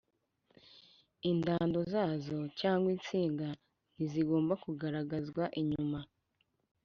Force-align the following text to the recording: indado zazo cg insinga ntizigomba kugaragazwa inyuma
indado 1.31 1.79
zazo 1.93 2.37
cg 2.57 2.83
insinga 2.95 3.49
ntizigomba 3.95 4.53
kugaragazwa 4.63 5.43
inyuma 5.61 5.99